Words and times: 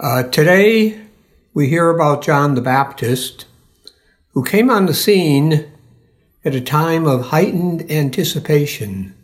Uh, 0.00 0.24
today, 0.24 1.00
we 1.54 1.68
hear 1.68 1.88
about 1.88 2.24
John 2.24 2.56
the 2.56 2.60
Baptist, 2.60 3.44
who 4.30 4.42
came 4.42 4.68
on 4.68 4.86
the 4.86 4.94
scene 4.94 5.70
at 6.44 6.52
a 6.52 6.60
time 6.60 7.06
of 7.06 7.26
heightened 7.26 7.88
anticipation. 7.88 9.14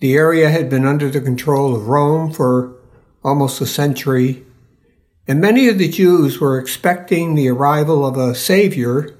The 0.00 0.14
area 0.14 0.50
had 0.50 0.68
been 0.68 0.84
under 0.84 1.08
the 1.08 1.20
control 1.20 1.76
of 1.76 1.86
Rome 1.86 2.32
for 2.32 2.74
almost 3.22 3.60
a 3.60 3.66
century, 3.66 4.44
and 5.28 5.40
many 5.40 5.68
of 5.68 5.78
the 5.78 5.88
Jews 5.88 6.40
were 6.40 6.58
expecting 6.58 7.36
the 7.36 7.48
arrival 7.48 8.04
of 8.04 8.16
a 8.16 8.34
Savior 8.34 9.16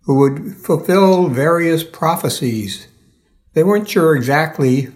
who 0.00 0.16
would 0.16 0.56
fulfill 0.56 1.28
various 1.28 1.84
prophecies. 1.84 2.88
They 3.54 3.62
weren't 3.62 3.88
sure 3.88 4.16
exactly 4.16 4.88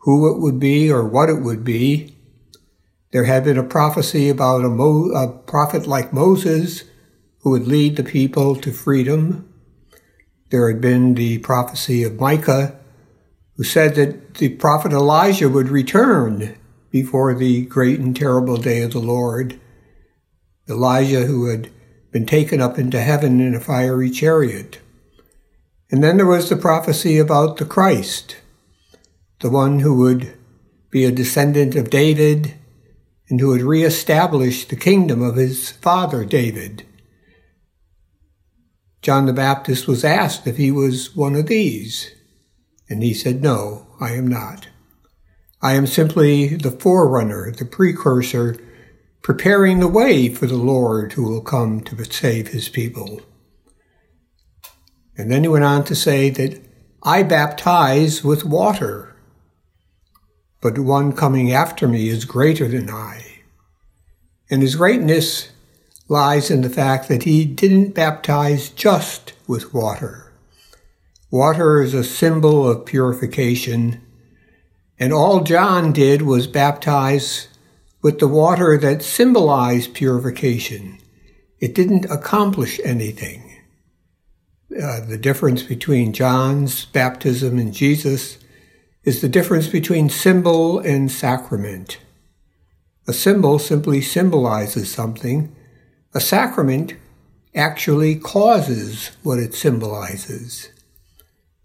who 0.00 0.30
it 0.30 0.38
would 0.38 0.60
be 0.60 0.92
or 0.92 1.08
what 1.08 1.30
it 1.30 1.40
would 1.40 1.64
be, 1.64 2.13
there 3.14 3.24
had 3.26 3.44
been 3.44 3.56
a 3.56 3.62
prophecy 3.62 4.28
about 4.28 4.64
a, 4.64 4.68
Mo- 4.68 5.12
a 5.14 5.28
prophet 5.28 5.86
like 5.86 6.12
Moses 6.12 6.82
who 7.42 7.50
would 7.50 7.68
lead 7.68 7.94
the 7.94 8.02
people 8.02 8.56
to 8.56 8.72
freedom. 8.72 9.48
There 10.50 10.68
had 10.68 10.80
been 10.80 11.14
the 11.14 11.38
prophecy 11.38 12.02
of 12.02 12.18
Micah, 12.18 12.76
who 13.56 13.62
said 13.62 13.94
that 13.94 14.34
the 14.34 14.48
prophet 14.48 14.90
Elijah 14.90 15.48
would 15.48 15.68
return 15.68 16.56
before 16.90 17.32
the 17.34 17.66
great 17.66 18.00
and 18.00 18.16
terrible 18.16 18.56
day 18.56 18.82
of 18.82 18.90
the 18.90 18.98
Lord. 18.98 19.60
Elijah, 20.68 21.26
who 21.26 21.46
had 21.46 21.70
been 22.10 22.26
taken 22.26 22.60
up 22.60 22.80
into 22.80 23.00
heaven 23.00 23.40
in 23.40 23.54
a 23.54 23.60
fiery 23.60 24.10
chariot. 24.10 24.80
And 25.88 26.02
then 26.02 26.16
there 26.16 26.26
was 26.26 26.48
the 26.48 26.56
prophecy 26.56 27.18
about 27.18 27.58
the 27.58 27.64
Christ, 27.64 28.38
the 29.38 29.50
one 29.50 29.78
who 29.78 29.96
would 29.98 30.36
be 30.90 31.04
a 31.04 31.12
descendant 31.12 31.76
of 31.76 31.90
David 31.90 32.56
and 33.28 33.40
who 33.40 33.52
had 33.52 33.62
reestablished 33.62 34.68
the 34.68 34.76
kingdom 34.76 35.22
of 35.22 35.36
his 35.36 35.70
father 35.70 36.24
David. 36.24 36.84
John 39.02 39.26
the 39.26 39.32
Baptist 39.32 39.86
was 39.86 40.04
asked 40.04 40.46
if 40.46 40.56
he 40.56 40.70
was 40.70 41.14
one 41.14 41.34
of 41.34 41.46
these, 41.46 42.10
and 42.88 43.02
he 43.02 43.14
said, 43.14 43.42
No, 43.42 43.86
I 44.00 44.12
am 44.12 44.26
not. 44.26 44.68
I 45.60 45.74
am 45.74 45.86
simply 45.86 46.56
the 46.56 46.70
forerunner, 46.70 47.50
the 47.50 47.64
precursor, 47.64 48.56
preparing 49.22 49.80
the 49.80 49.88
way 49.88 50.28
for 50.28 50.46
the 50.46 50.56
Lord 50.56 51.14
who 51.14 51.22
will 51.22 51.40
come 51.40 51.80
to 51.82 52.04
save 52.04 52.48
his 52.48 52.68
people. 52.68 53.22
And 55.16 55.30
then 55.30 55.42
he 55.42 55.48
went 55.48 55.64
on 55.64 55.84
to 55.84 55.94
say 55.94 56.28
that 56.30 56.60
I 57.02 57.22
baptize 57.22 58.24
with 58.24 58.44
water 58.44 59.13
but 60.64 60.78
one 60.78 61.12
coming 61.12 61.52
after 61.52 61.86
me 61.86 62.08
is 62.08 62.24
greater 62.24 62.66
than 62.66 62.88
I. 62.88 63.22
And 64.48 64.62
his 64.62 64.76
greatness 64.76 65.50
lies 66.08 66.50
in 66.50 66.62
the 66.62 66.70
fact 66.70 67.06
that 67.08 67.24
he 67.24 67.44
didn't 67.44 67.94
baptize 67.94 68.70
just 68.70 69.34
with 69.46 69.74
water. 69.74 70.32
Water 71.30 71.82
is 71.82 71.92
a 71.92 72.02
symbol 72.02 72.66
of 72.66 72.86
purification, 72.86 74.00
and 74.98 75.12
all 75.12 75.42
John 75.42 75.92
did 75.92 76.22
was 76.22 76.46
baptize 76.46 77.48
with 78.00 78.18
the 78.18 78.28
water 78.28 78.78
that 78.78 79.02
symbolized 79.02 79.92
purification. 79.92 80.96
It 81.60 81.74
didn't 81.74 82.06
accomplish 82.06 82.80
anything. 82.82 83.54
Uh, 84.82 85.00
the 85.00 85.18
difference 85.18 85.62
between 85.62 86.14
John's 86.14 86.86
baptism 86.86 87.58
and 87.58 87.74
Jesus 87.74 88.38
is 89.04 89.20
the 89.20 89.28
difference 89.28 89.68
between 89.68 90.08
symbol 90.08 90.78
and 90.78 91.10
sacrament. 91.10 91.98
A 93.06 93.12
symbol 93.12 93.58
simply 93.58 94.00
symbolizes 94.00 94.90
something. 94.90 95.54
A 96.14 96.20
sacrament 96.20 96.94
actually 97.54 98.16
causes 98.16 99.10
what 99.22 99.38
it 99.38 99.54
symbolizes. 99.54 100.70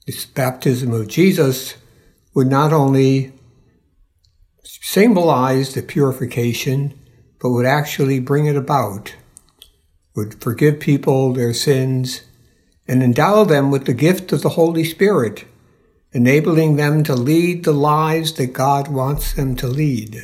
This 0.06 0.26
baptism 0.26 0.92
of 0.92 1.08
Jesus 1.08 1.76
would 2.34 2.48
not 2.48 2.74
only 2.74 3.32
symbolize 4.64 5.74
the 5.74 5.82
purification, 5.82 7.00
but 7.40 7.52
would 7.52 7.66
actually 7.66 8.20
bring 8.20 8.48
it 8.48 8.56
about, 8.56 9.16
would 10.16 10.42
forgive 10.42 10.80
people 10.80 11.32
their 11.32 11.54
sins, 11.54 12.22
and 12.88 13.02
endow 13.02 13.44
them 13.44 13.72
with 13.72 13.86
the 13.86 13.94
gift 13.94 14.32
of 14.34 14.42
the 14.42 14.50
Holy 14.50 14.84
Spirit 14.84 15.46
enabling 16.12 16.76
them 16.76 17.04
to 17.04 17.16
lead 17.16 17.64
the 17.64 17.72
lives 17.72 18.34
that 18.34 18.54
God 18.54 18.88
wants 18.88 19.34
them 19.34 19.56
to 19.58 19.68
lead. 19.68 20.22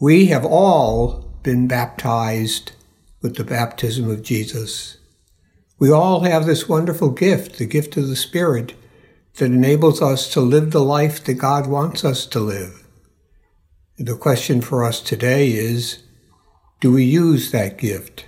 We 0.00 0.26
have 0.26 0.44
all 0.44 1.30
been 1.42 1.68
baptized 1.68 2.72
with 3.20 3.36
the 3.36 3.44
baptism 3.44 4.10
of 4.10 4.22
Jesus. 4.22 4.98
We 5.78 5.90
all 5.90 6.20
have 6.20 6.46
this 6.46 6.68
wonderful 6.68 7.10
gift, 7.10 7.58
the 7.58 7.66
gift 7.66 7.96
of 7.96 8.08
the 8.08 8.16
Spirit, 8.16 8.74
that 9.34 9.46
enables 9.46 10.00
us 10.00 10.32
to 10.32 10.40
live 10.40 10.70
the 10.70 10.82
life 10.82 11.22
that 11.24 11.34
God 11.34 11.66
wants 11.66 12.04
us 12.04 12.24
to 12.26 12.40
live. 12.40 12.86
The 13.98 14.16
question 14.16 14.60
for 14.62 14.84
us 14.84 15.00
today 15.00 15.50
is, 15.50 16.02
do 16.80 16.92
we 16.92 17.04
use 17.04 17.50
that 17.50 17.78
gift? 17.78 18.26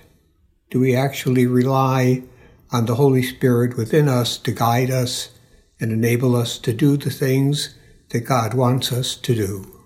Do 0.69 0.79
we 0.79 0.95
actually 0.95 1.47
rely 1.47 2.23
on 2.71 2.85
the 2.85 2.95
Holy 2.95 3.23
Spirit 3.23 3.75
within 3.77 4.07
us 4.07 4.37
to 4.37 4.51
guide 4.51 4.91
us 4.91 5.29
and 5.79 5.91
enable 5.91 6.35
us 6.35 6.57
to 6.59 6.73
do 6.73 6.97
the 6.97 7.09
things 7.09 7.75
that 8.09 8.21
God 8.21 8.53
wants 8.53 8.91
us 8.91 9.15
to 9.15 9.35
do. 9.35 9.78